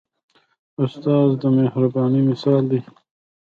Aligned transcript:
استاد 0.81 1.29
د 1.41 1.43
مهربانۍ 1.57 2.21
مثال 2.29 2.63
دی. 2.71 2.79